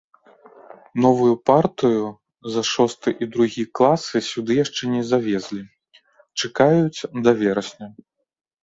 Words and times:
Новую 1.05 1.33
партыю 1.49 2.05
за 2.55 2.61
шосты 2.71 3.09
і 3.25 3.29
другі 3.37 3.63
класы 3.81 4.17
сюды 4.31 4.51
яшчэ 4.63 4.83
не 4.95 5.03
завезлі, 5.11 5.63
чакаюць 6.45 6.99
да 7.27 7.31
верасня. 7.47 7.87